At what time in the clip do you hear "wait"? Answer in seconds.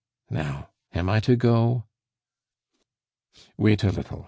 3.55-3.83